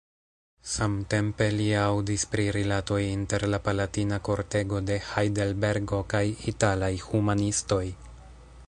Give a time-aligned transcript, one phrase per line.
[0.75, 7.85] Samtempe li aŭdis pri rilatoj inter la palatina kortego de Hajdelbergo kaj italaj humanistoj.